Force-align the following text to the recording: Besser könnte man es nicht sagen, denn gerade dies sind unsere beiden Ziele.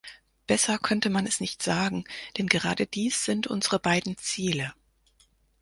Besser 0.47 0.79
könnte 0.79 1.11
man 1.11 1.27
es 1.27 1.39
nicht 1.39 1.61
sagen, 1.61 2.05
denn 2.39 2.47
gerade 2.47 2.87
dies 2.87 3.23
sind 3.23 3.45
unsere 3.45 3.77
beiden 3.77 4.17
Ziele. 4.17 4.73